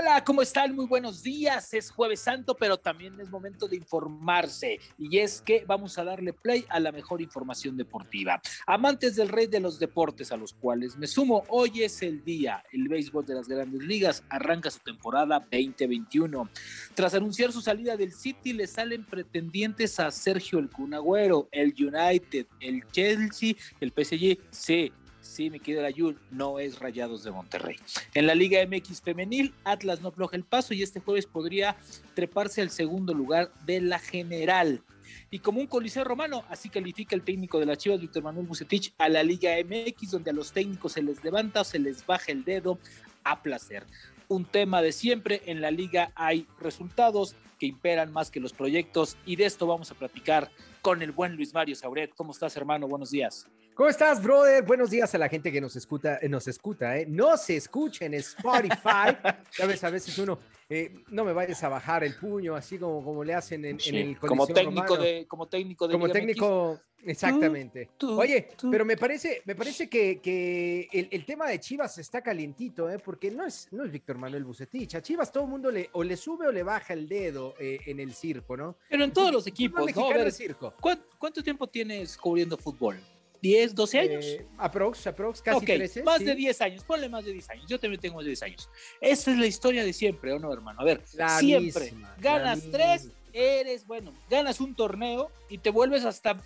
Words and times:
Hola, 0.00 0.24
¿cómo 0.24 0.40
están? 0.40 0.74
Muy 0.74 0.86
buenos 0.86 1.22
días. 1.22 1.74
Es 1.74 1.90
jueves 1.90 2.20
santo, 2.20 2.56
pero 2.56 2.78
también 2.78 3.20
es 3.20 3.28
momento 3.28 3.68
de 3.68 3.76
informarse. 3.76 4.80
Y 4.96 5.18
es 5.18 5.42
que 5.42 5.62
vamos 5.66 5.98
a 5.98 6.04
darle 6.04 6.32
play 6.32 6.64
a 6.70 6.80
la 6.80 6.90
mejor 6.90 7.20
información 7.20 7.76
deportiva. 7.76 8.40
Amantes 8.66 9.14
del 9.14 9.28
rey 9.28 9.46
de 9.46 9.60
los 9.60 9.78
deportes, 9.78 10.32
a 10.32 10.38
los 10.38 10.54
cuales 10.54 10.96
me 10.96 11.06
sumo, 11.06 11.44
hoy 11.48 11.82
es 11.82 12.00
el 12.00 12.24
día. 12.24 12.64
El 12.72 12.88
béisbol 12.88 13.26
de 13.26 13.34
las 13.34 13.46
grandes 13.46 13.82
ligas 13.82 14.24
arranca 14.30 14.70
su 14.70 14.78
temporada 14.78 15.38
2021. 15.38 16.48
Tras 16.94 17.12
anunciar 17.12 17.52
su 17.52 17.60
salida 17.60 17.94
del 17.98 18.14
City, 18.14 18.54
le 18.54 18.66
salen 18.66 19.04
pretendientes 19.04 20.00
a 20.00 20.10
Sergio 20.10 20.60
El 20.60 20.70
Cunagüero, 20.70 21.50
el 21.52 21.74
United, 21.78 22.46
el 22.60 22.90
Chelsea, 22.90 23.52
el 23.80 23.92
PSG. 23.94 24.38
Sí, 24.50 24.92
Sí, 25.20 25.50
mi 25.50 25.60
querido 25.60 25.84
Ayun, 25.84 26.18
no 26.30 26.58
es 26.58 26.78
Rayados 26.78 27.24
de 27.24 27.30
Monterrey. 27.30 27.76
En 28.14 28.26
la 28.26 28.34
Liga 28.34 28.58
MX 28.66 29.02
femenil, 29.02 29.54
Atlas 29.64 30.00
no 30.00 30.08
afloja 30.08 30.36
el 30.36 30.44
paso 30.44 30.74
y 30.74 30.82
este 30.82 31.00
jueves 31.00 31.26
podría 31.26 31.76
treparse 32.14 32.62
al 32.62 32.70
segundo 32.70 33.12
lugar 33.12 33.52
de 33.66 33.80
la 33.80 33.98
general. 33.98 34.82
Y 35.30 35.40
como 35.40 35.60
un 35.60 35.66
coliseo 35.66 36.04
romano, 36.04 36.44
así 36.48 36.68
califica 36.68 37.14
el 37.14 37.22
técnico 37.22 37.60
de 37.60 37.66
las 37.66 37.78
Chivas, 37.78 38.00
Víctor 38.00 38.22
Manuel 38.22 38.46
Bucetich, 38.46 38.92
a 38.98 39.08
la 39.08 39.22
Liga 39.22 39.50
MX, 39.64 40.12
donde 40.12 40.30
a 40.30 40.34
los 40.34 40.52
técnicos 40.52 40.92
se 40.92 41.02
les 41.02 41.22
levanta 41.22 41.60
o 41.60 41.64
se 41.64 41.78
les 41.78 42.04
baja 42.06 42.32
el 42.32 42.44
dedo 42.44 42.78
a 43.24 43.42
placer. 43.42 43.84
Un 44.28 44.44
tema 44.44 44.80
de 44.80 44.92
siempre, 44.92 45.42
en 45.46 45.60
la 45.60 45.70
liga 45.70 46.12
hay 46.14 46.46
resultados 46.60 47.34
que 47.58 47.66
imperan 47.66 48.12
más 48.12 48.30
que 48.30 48.40
los 48.40 48.52
proyectos 48.52 49.16
y 49.26 49.36
de 49.36 49.44
esto 49.44 49.66
vamos 49.66 49.90
a 49.90 49.94
platicar 49.94 50.50
con 50.82 51.02
el 51.02 51.12
buen 51.12 51.36
Luis 51.36 51.52
Mario 51.52 51.76
Sauret. 51.76 52.14
¿Cómo 52.14 52.32
estás, 52.32 52.56
hermano? 52.56 52.88
Buenos 52.88 53.10
días. 53.10 53.46
¿Cómo 53.74 53.88
estás, 53.88 54.22
brother? 54.22 54.62
Buenos 54.62 54.90
días 54.90 55.14
a 55.14 55.18
la 55.18 55.28
gente 55.28 55.50
que 55.50 55.60
nos 55.60 55.74
escucha, 55.76 56.18
eh, 56.20 56.28
nos 56.28 56.46
escucha, 56.48 56.96
¿eh? 56.96 57.06
No 57.08 57.36
se 57.36 57.56
escucha 57.56 58.04
en 58.04 58.14
Spotify. 58.14 59.16
Sabes, 59.50 59.84
a 59.84 59.90
veces 59.90 60.18
uno, 60.18 60.38
eh, 60.72 61.02
no 61.08 61.24
me 61.24 61.32
vayas 61.32 61.64
a 61.64 61.68
bajar 61.68 62.04
el 62.04 62.14
puño, 62.14 62.54
así 62.54 62.78
como, 62.78 63.02
como 63.02 63.24
le 63.24 63.34
hacen 63.34 63.64
en, 63.64 63.78
el 63.92 64.16
como 64.20 64.46
técnico 64.46 64.96
de 64.96 65.26
Como 65.26 65.48
técnico 65.48 65.88
de 65.88 65.92
Como 65.94 66.08
técnico, 66.08 66.80
exactamente. 67.04 67.90
Oye, 68.02 68.50
pero 68.70 68.84
me 68.84 68.96
parece, 68.96 69.42
me 69.46 69.56
parece 69.56 69.88
que, 69.88 70.20
que 70.20 70.88
el, 70.92 71.24
tema 71.24 71.48
de 71.48 71.58
Chivas 71.58 71.98
está 71.98 72.22
calientito, 72.22 72.88
¿eh? 72.88 73.00
Porque 73.00 73.32
no 73.32 73.44
es, 73.44 73.66
no 73.72 73.84
es 73.84 73.90
Víctor 73.90 74.16
Manuel 74.16 74.44
Bucetich. 74.44 74.94
A 74.94 75.02
Chivas 75.02 75.32
todo 75.32 75.42
el 75.42 75.50
mundo 75.50 75.72
le, 75.72 75.90
o 75.92 76.04
le 76.04 76.16
sube 76.16 76.46
o 76.46 76.52
le 76.52 76.62
baja 76.62 76.94
el 76.94 77.08
dedo 77.08 77.54
eh, 77.58 77.80
en 77.86 77.98
el 77.98 78.14
circo, 78.14 78.56
¿no? 78.56 78.76
Pero 78.88 79.02
en 79.02 79.12
todos 79.12 79.32
los 79.32 79.48
equipos, 79.48 79.80
¿no? 79.96 80.08
A 80.08 80.30
circo. 80.30 80.72
¿Cuánto 81.18 81.42
tiempo 81.42 81.66
tienes 81.66 82.16
cubriendo 82.16 82.56
fútbol? 82.56 83.00
10, 83.40 83.74
12 83.74 83.98
años. 83.98 84.24
Eh, 84.24 84.46
aprox, 84.58 85.06
aprox, 85.06 85.42
casi 85.42 85.58
okay, 85.58 86.02
Más 86.04 86.20
de 86.20 86.34
10 86.34 86.60
años, 86.60 86.84
ponle 86.84 87.08
más 87.08 87.24
de 87.24 87.32
10 87.32 87.50
años. 87.50 87.66
Yo 87.68 87.78
también 87.78 88.00
tengo 88.00 88.16
más 88.16 88.24
de 88.24 88.30
10 88.30 88.42
años. 88.42 88.70
Esa 89.00 89.30
es 89.30 89.38
la 89.38 89.46
historia 89.46 89.84
de 89.84 89.92
siempre, 89.92 90.32
¿o 90.32 90.38
no, 90.38 90.52
hermano? 90.52 90.80
A 90.80 90.84
ver, 90.84 91.02
siempre 91.38 91.92
ganas 92.18 92.62
3, 92.70 93.08
eres, 93.32 93.86
bueno, 93.86 94.12
ganas 94.28 94.60
un 94.60 94.74
torneo 94.74 95.30
y 95.48 95.58
te 95.58 95.70
vuelves 95.70 96.04
hasta 96.04 96.36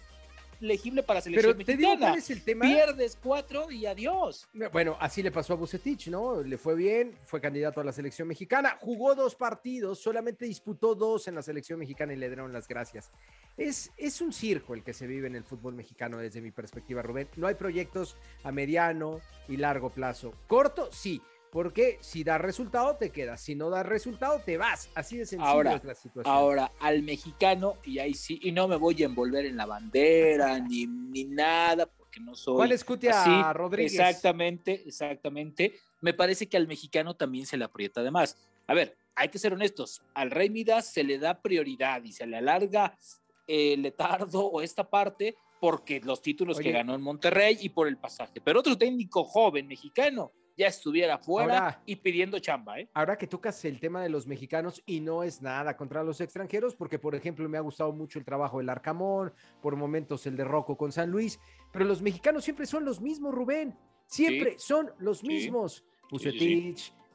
legible 0.60 1.02
para 1.02 1.20
selección 1.20 1.56
Pero 1.56 1.66
te 1.66 1.76
digo 1.76 1.98
cuál 1.98 2.18
es 2.18 2.30
el 2.30 2.42
tema. 2.42 2.64
Pierdes 2.64 3.18
cuatro 3.22 3.70
y 3.70 3.86
adiós. 3.86 4.48
Bueno, 4.72 4.96
así 5.00 5.22
le 5.22 5.30
pasó 5.30 5.54
a 5.54 5.56
Bucetich, 5.56 6.08
¿no? 6.08 6.42
Le 6.42 6.58
fue 6.58 6.74
bien, 6.74 7.16
fue 7.24 7.40
candidato 7.40 7.80
a 7.80 7.84
la 7.84 7.92
selección 7.92 8.28
mexicana, 8.28 8.78
jugó 8.80 9.14
dos 9.14 9.34
partidos, 9.34 9.98
solamente 9.98 10.44
disputó 10.44 10.94
dos 10.94 11.28
en 11.28 11.34
la 11.34 11.42
selección 11.42 11.78
mexicana 11.78 12.12
y 12.12 12.16
le 12.16 12.28
dieron 12.28 12.52
las 12.52 12.68
gracias. 12.68 13.10
Es, 13.56 13.92
es 13.96 14.20
un 14.20 14.32
circo 14.32 14.74
el 14.74 14.82
que 14.82 14.92
se 14.92 15.06
vive 15.06 15.26
en 15.26 15.36
el 15.36 15.44
fútbol 15.44 15.74
mexicano 15.74 16.18
desde 16.18 16.40
mi 16.40 16.50
perspectiva, 16.50 17.02
Rubén. 17.02 17.28
No 17.36 17.46
hay 17.46 17.54
proyectos 17.54 18.16
a 18.42 18.52
mediano 18.52 19.20
y 19.48 19.56
largo 19.56 19.90
plazo. 19.90 20.34
Corto, 20.46 20.88
sí, 20.92 21.22
porque 21.54 21.98
si 22.00 22.24
da 22.24 22.36
resultado 22.36 22.96
te 22.96 23.10
quedas, 23.10 23.40
si 23.40 23.54
no 23.54 23.70
da 23.70 23.84
resultado 23.84 24.42
te 24.44 24.56
vas, 24.56 24.90
así 24.96 25.18
de 25.18 25.24
sencillo 25.24 25.48
ahora, 25.48 25.76
es 25.76 25.84
la 25.84 25.94
situación. 25.94 26.34
Ahora, 26.34 26.72
al 26.80 27.04
mexicano, 27.04 27.76
y 27.84 28.00
ahí 28.00 28.12
sí, 28.12 28.40
y 28.42 28.50
no 28.50 28.66
me 28.66 28.74
voy 28.74 29.00
a 29.04 29.06
envolver 29.06 29.46
en 29.46 29.56
la 29.56 29.64
bandera 29.64 30.58
ni, 30.68 30.88
ni 30.88 31.26
nada, 31.26 31.86
porque 31.86 32.18
no 32.18 32.34
soy... 32.34 32.56
¿Cuál 32.56 32.72
es 32.72 32.82
Cutia 32.82 33.52
Rodríguez? 33.52 33.92
Exactamente, 33.92 34.82
exactamente. 34.84 35.78
Me 36.00 36.12
parece 36.12 36.48
que 36.48 36.56
al 36.56 36.66
mexicano 36.66 37.14
también 37.14 37.46
se 37.46 37.56
le 37.56 37.64
aprieta 37.64 38.00
además. 38.00 38.36
A 38.66 38.74
ver, 38.74 38.96
hay 39.14 39.28
que 39.28 39.38
ser 39.38 39.52
honestos, 39.52 40.02
al 40.12 40.32
Rey 40.32 40.50
Midas 40.50 40.92
se 40.92 41.04
le 41.04 41.20
da 41.20 41.40
prioridad 41.40 42.02
y 42.02 42.10
se 42.10 42.26
le 42.26 42.36
alarga 42.36 42.98
el 43.46 43.82
letardo 43.82 44.44
o 44.44 44.60
esta 44.60 44.90
parte 44.90 45.36
porque 45.60 46.00
los 46.00 46.20
títulos 46.20 46.58
que 46.58 46.72
ganó 46.72 46.96
en 46.96 47.00
Monterrey 47.00 47.58
y 47.60 47.68
por 47.68 47.86
el 47.86 47.96
pasaje. 47.96 48.40
Pero 48.40 48.58
otro 48.58 48.76
técnico 48.76 49.22
joven 49.22 49.68
mexicano 49.68 50.32
ya 50.56 50.68
estuviera 50.68 51.18
fuera 51.18 51.82
y 51.84 51.96
pidiendo 51.96 52.38
chamba. 52.38 52.80
¿eh? 52.80 52.88
Ahora 52.94 53.18
que 53.18 53.26
tocas 53.26 53.64
el 53.64 53.80
tema 53.80 54.02
de 54.02 54.08
los 54.08 54.26
mexicanos 54.26 54.82
y 54.86 55.00
no 55.00 55.22
es 55.22 55.42
nada 55.42 55.76
contra 55.76 56.02
los 56.04 56.20
extranjeros, 56.20 56.74
porque 56.74 56.98
por 56.98 57.14
ejemplo 57.14 57.48
me 57.48 57.58
ha 57.58 57.62
gustado 57.62 57.92
mucho 57.92 58.18
el 58.18 58.24
trabajo 58.24 58.58
del 58.58 58.68
Arcamón, 58.68 59.32
por 59.60 59.76
momentos 59.76 60.26
el 60.26 60.36
de 60.36 60.44
Rocco 60.44 60.76
con 60.76 60.92
San 60.92 61.10
Luis, 61.10 61.40
pero 61.72 61.84
los 61.84 62.02
mexicanos 62.02 62.44
siempre 62.44 62.66
son 62.66 62.84
los 62.84 63.00
mismos, 63.00 63.34
Rubén, 63.34 63.76
siempre 64.06 64.58
son 64.58 64.92
los 64.98 65.22
mismos. 65.24 65.84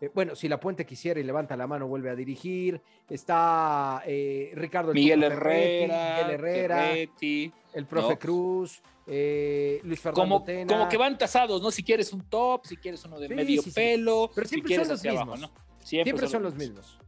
Eh, 0.02 0.10
bueno, 0.14 0.36
si 0.36 0.48
la 0.48 0.60
Puente 0.60 0.86
quisiera 0.86 1.20
y 1.20 1.24
levanta 1.24 1.58
la 1.58 1.68
mano, 1.68 1.88
vuelve 1.88 2.10
a 2.10 2.16
dirigir. 2.16 2.82
Está 3.10 4.02
eh, 4.06 4.52
Ricardo 4.56 4.94
Miguel 4.94 5.24
Herrera, 5.24 6.18
Miguel 6.18 6.32
Herrera, 6.32 6.94
el 6.94 7.86
profe 7.86 8.18
Cruz, 8.18 8.82
eh, 9.06 9.82
Luis 9.84 10.00
Fernando 10.00 10.44
como, 10.44 10.68
como 10.68 10.90
que 10.90 10.98
van 10.98 11.18
tasados, 11.18 11.62
¿no? 11.62 11.72
Si 11.72 11.84
quieres 11.84 12.14
un 12.14 12.22
top, 12.30 12.66
si 12.66 12.78
quieres 12.78 13.04
uno 13.06 13.20
de 13.20 13.28
medio 13.30 13.62
pelo, 13.74 14.32
pero 14.34 14.48
siempre 14.48 14.76
son 14.76 14.88
los 14.88 15.04
mismos. 15.04 15.52
Siempre, 15.84 16.28
son, 16.28 16.44
los 16.44 16.56
mismos. 16.56 17.00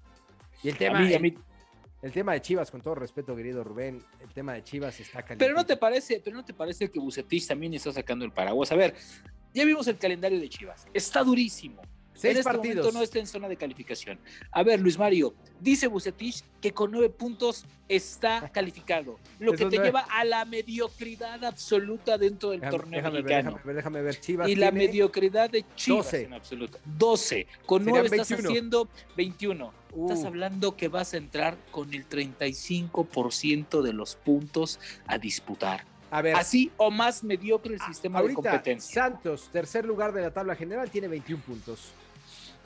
Y 0.63 0.69
el 0.69 0.78
tema, 0.78 1.08
el, 1.08 2.12
tema 2.12 2.34
de 2.34 2.41
Chivas, 2.41 2.72
con 2.72 2.81
todo 2.81 2.96
respeto, 2.96 3.35
querido 3.35 3.63
Rubén, 3.63 4.03
el 4.19 4.34
tema 4.34 4.53
de 4.53 4.63
Chivas 4.63 5.00
está 5.00 5.22
caliente. 5.22 5.46
Pero 5.46 5.56
no 5.56 5.66
te 5.66 5.78
parece, 5.78 6.19
pero 6.23 6.35
no 6.35 6.44
te 6.44 6.53
parece 6.53 6.90
que 6.90 7.00
Bucetich 7.00 7.47
también 7.47 7.73
está 7.75 7.91
sacando 7.91 8.25
el 8.25 8.31
paraguas. 8.31 8.72
A 8.72 8.75
ver, 8.75 8.96
ya 9.53 9.66
vimos 9.66 9.88
el 9.88 9.97
calendario 10.00 10.40
de 10.40 10.50
Chivas. 10.50 10.88
Está 10.94 11.23
durísimo. 11.23 11.81
Seis 12.13 12.33
en 12.33 12.38
este 12.39 12.44
partidos. 12.44 12.77
momento 12.77 12.97
no 12.97 13.03
está 13.03 13.19
en 13.19 13.27
zona 13.27 13.47
de 13.47 13.57
calificación. 13.57 14.19
A 14.51 14.63
ver, 14.63 14.79
Luis 14.79 14.97
Mario, 14.97 15.33
dice 15.59 15.88
Bucetich 15.88 16.44
que 16.61 16.73
con 16.73 16.91
nueve 16.91 17.09
puntos 17.09 17.66
está 17.88 18.49
calificado, 18.49 19.19
lo 19.39 19.53
que 19.53 19.66
te 19.66 19.77
lleva 19.77 20.01
a 20.01 20.23
la 20.23 20.45
mediocridad 20.45 21.44
absoluta 21.44 22.17
dentro 22.17 22.51
del 22.51 22.61
torneo 22.61 22.99
déjame 22.99 23.22
mexicano. 23.22 23.59
Ver, 23.63 23.75
déjame, 23.75 24.01
ver, 24.01 24.19
Chivas. 24.19 24.49
Y 24.49 24.55
la 24.55 24.72
mediocridad 24.72 25.49
de 25.49 25.66
Chivas 25.75 26.05
12. 26.05 26.23
en 26.23 26.33
absoluto. 26.33 26.79
12. 26.85 27.47
Con 27.66 27.85
nueve 27.85 28.07
estás 28.07 28.31
haciendo 28.31 28.88
21. 29.17 29.73
Uh. 29.93 30.09
Estás 30.09 30.25
hablando 30.25 30.78
que 30.78 30.88
vas 30.88 31.13
a 31.13 31.17
entrar 31.17 31.57
con 31.72 31.93
el 31.93 32.07
35% 32.07 33.81
de 33.81 33.93
los 33.93 34.16
puntos 34.16 34.79
a 35.07 35.17
disputar. 35.17 35.91
A 36.11 36.22
ver, 36.22 36.35
Así 36.35 36.69
o 36.77 36.91
más 36.91 37.23
mediocre 37.23 37.73
el 37.73 37.81
sistema 37.81 38.19
ahorita, 38.19 38.41
de 38.41 38.49
competencia. 38.49 39.03
Santos, 39.03 39.49
tercer 39.51 39.85
lugar 39.85 40.11
de 40.11 40.22
la 40.22 40.31
tabla 40.31 40.55
general, 40.55 40.91
tiene 40.91 41.07
21 41.07 41.41
puntos. 41.41 41.94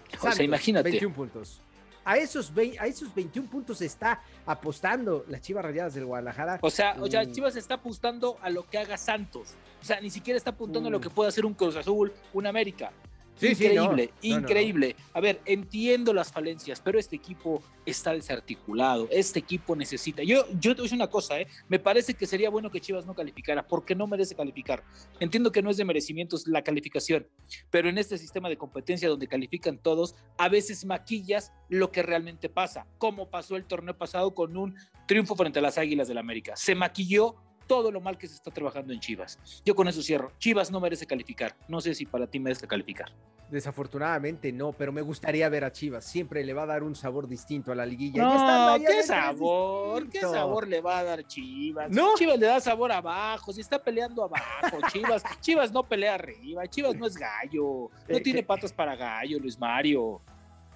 Santos, 0.10 0.30
o 0.30 0.32
sea, 0.32 0.44
imagínate. 0.44 0.90
21 0.90 1.16
puntos. 1.16 1.62
A 2.04 2.18
esos, 2.18 2.54
20, 2.54 2.80
a 2.80 2.86
esos 2.88 3.14
21 3.14 3.50
puntos 3.50 3.82
está 3.82 4.22
apostando 4.46 5.26
las 5.28 5.42
Chivas 5.42 5.64
Rayadas 5.64 5.94
del 5.94 6.06
Guadalajara. 6.06 6.60
O 6.62 6.70
sea, 6.70 6.96
o 7.00 7.08
sea, 7.08 7.32
Chivas 7.32 7.56
está 7.56 7.76
apostando 7.76 8.38
a 8.42 8.50
lo 8.50 8.68
que 8.68 8.80
haga 8.80 8.98
Santos. 8.98 9.54
O 9.82 9.86
sea, 9.86 10.00
ni 10.02 10.10
siquiera 10.10 10.38
está 10.38 10.52
apuntando 10.52 10.88
uh. 10.88 10.90
a 10.90 10.92
lo 10.92 11.02
que 11.02 11.10
pueda 11.10 11.30
hacer 11.30 11.46
un 11.46 11.54
Cruz 11.54 11.76
Azul, 11.76 12.12
un 12.34 12.48
América. 12.48 12.92
Sí, 13.38 13.48
increíble, 13.48 14.12
sí, 14.22 14.30
no. 14.30 14.40
increíble. 14.40 14.96
No, 14.98 15.06
no, 15.06 15.12
a 15.14 15.20
ver, 15.22 15.42
entiendo 15.46 16.14
las 16.14 16.32
falencias, 16.32 16.82
pero 16.82 16.98
este 16.98 17.16
equipo 17.16 17.62
está 17.86 18.14
desarticulado. 18.14 19.08
Este 19.12 19.40
equipo 19.40 19.76
necesita. 19.76 20.24
Yo, 20.24 20.46
yo 20.60 20.72
te 20.74 20.82
voy 20.82 20.82
a 20.82 20.84
decir 20.84 20.96
una 20.96 21.10
cosa, 21.10 21.40
¿eh? 21.40 21.48
Me 21.68 21.80
parece 21.80 22.14
que 22.14 22.26
sería 22.26 22.50
bueno 22.50 22.72
que 22.72 22.80
Chivas 22.80 23.06
no 23.06 23.14
calificara, 23.14 23.68
porque 23.68 23.96
no 23.96 24.08
merece 24.08 24.36
calificar. 24.36 24.84
Entiendo 25.20 25.52
que 25.52 25.62
no 25.62 25.70
es 25.70 25.78
de 25.78 25.86
merecimientos 25.86 26.48
la 26.48 26.64
calificación, 26.64 27.28
pero 27.70 27.90
en 27.90 27.98
este 27.98 28.18
sistema 28.18 28.50
de 28.50 28.58
competencia 28.58 29.10
donde 29.10 29.28
califican 29.28 29.78
todos, 29.78 30.16
a 30.38 30.50
veces 30.50 30.86
maquillas 30.86 31.52
lo 31.70 31.92
que 31.92 32.04
realmente 32.04 32.50
pasa, 32.50 32.88
como 32.98 33.30
pasó 33.30 33.56
el 33.56 33.66
torneo 33.66 33.98
pasado 33.98 34.34
con 34.34 34.56
un 34.58 34.76
triunfo 35.08 35.36
frente 35.36 35.60
a 35.60 35.62
las 35.62 35.78
Águilas 35.78 36.08
del 36.08 36.18
América. 36.18 36.56
Se 36.56 36.76
maquilló 36.76 37.36
todo 37.68 37.92
lo 37.92 38.02
mal 38.02 38.18
que 38.18 38.28
se 38.28 38.36
está 38.36 38.52
trabajando 38.52 38.94
en 38.94 39.00
Chivas. 39.00 39.40
Yo 39.66 39.76
con 39.76 39.88
eso 39.88 40.02
cierro. 40.02 40.32
Chivas 40.40 40.72
no 40.72 40.80
merece 40.80 41.06
calificar. 41.06 41.56
No 41.68 41.82
sé 41.82 41.94
si 41.94 42.06
para 42.06 42.28
ti 42.28 42.40
merece 42.40 42.68
calificar. 42.68 43.12
Desafortunadamente 43.50 44.52
no, 44.52 44.74
pero 44.74 44.92
me 44.92 45.02
gustaría 45.02 45.48
ver 45.50 45.64
a 45.66 45.72
Chivas. 45.72 46.06
Siempre 46.06 46.44
le 46.44 46.54
va 46.54 46.64
a 46.64 46.66
dar 46.66 46.84
un 46.84 46.96
sabor 46.96 47.28
distinto 47.28 47.72
a 47.72 47.76
la 47.76 47.86
liguilla. 47.86 48.24
No, 48.24 48.78
¿qué 48.80 49.04
sabor? 49.04 50.10
¿Qué 50.10 50.22
sabor 50.22 50.68
le 50.68 50.82
va 50.82 51.00
a 51.00 51.04
dar 51.04 51.28
Chivas? 51.28 51.92
¿No? 51.92 52.16
Chivas 52.16 52.40
le 52.40 52.48
da 52.48 52.60
sabor 52.60 52.92
abajo, 52.92 53.54
si 53.54 53.62
está 53.62 53.82
peleando 53.82 54.24
abajo. 54.24 54.78
Chivas, 54.92 55.24
Chivas 55.42 55.72
no 55.72 55.84
pelea 55.84 56.16
arriba. 56.16 56.68
Chivas 56.68 56.96
no 56.96 57.06
es 57.06 57.16
gallo. 57.16 57.92
No 58.10 58.20
tiene 58.20 58.42
patas 58.42 58.74
para 58.74 58.96
gallo, 58.96 59.40
Luis 59.40 59.60
Mario. 59.60 60.22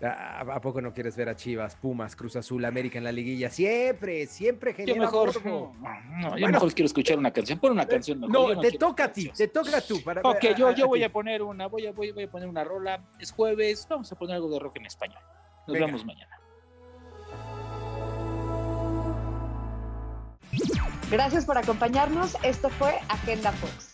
¿A, 0.01 0.59
poco 0.61 0.79
no 0.81 0.93
quieres 0.93 1.17
ver 1.17 1.27
a 1.27 1.35
Chivas, 1.35 1.75
Pumas, 1.75 2.15
Cruz 2.15 2.37
Azul, 2.37 2.63
América 2.63 2.97
en 2.97 3.03
la 3.03 3.11
liguilla? 3.11 3.49
Siempre, 3.49 4.27
siempre 4.27 4.73
genera 4.73 4.95
yo 4.95 5.01
mejor, 5.01 5.45
No, 5.45 6.37
yo 6.37 6.47
mejor 6.47 6.73
quiero 6.73 6.85
escuchar 6.85 7.17
una 7.17 7.31
canción. 7.31 7.59
Pon 7.59 7.73
una 7.73 7.85
canción 7.85 8.21
No, 8.21 8.59
te 8.59 8.71
toca 8.73 9.05
a 9.05 9.13
ti, 9.13 9.29
te 9.29 9.49
toca 9.49 9.77
a 9.77 9.81
tú. 9.81 10.01
Para, 10.03 10.21
ok, 10.21 10.55
yo, 10.57 10.71
yo 10.71 10.87
voy 10.87 11.03
a 11.03 11.11
poner 11.11 11.41
una, 11.41 11.67
voy 11.67 11.87
a, 11.87 11.91
voy, 11.91 12.23
a 12.23 12.31
poner 12.31 12.47
una 12.47 12.63
rola. 12.63 13.03
Es 13.19 13.31
jueves, 13.31 13.85
vamos 13.89 14.11
a 14.11 14.17
poner 14.17 14.35
algo 14.35 14.49
de 14.49 14.59
rock 14.59 14.77
en 14.77 14.85
español. 14.85 15.21
Nos 15.67 15.77
vemos 15.77 16.05
mañana. 16.05 16.39
Gracias 21.11 21.45
por 21.45 21.57
acompañarnos. 21.57 22.37
Esto 22.43 22.69
fue 22.69 22.99
Agenda 23.09 23.51
Fox. 23.53 23.88